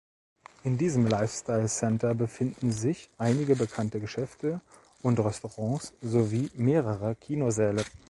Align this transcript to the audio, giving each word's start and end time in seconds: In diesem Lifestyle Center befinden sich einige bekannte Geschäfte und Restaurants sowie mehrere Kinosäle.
In 0.63 0.79
diesem 0.79 1.05
Lifestyle 1.05 1.67
Center 1.67 2.15
befinden 2.15 2.71
sich 2.71 3.11
einige 3.19 3.55
bekannte 3.55 3.99
Geschäfte 3.99 4.59
und 5.03 5.19
Restaurants 5.19 5.93
sowie 6.01 6.49
mehrere 6.55 7.15
Kinosäle. 7.15 7.85